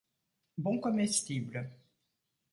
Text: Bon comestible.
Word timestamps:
Bon 0.67 0.79
comestible. 0.79 1.63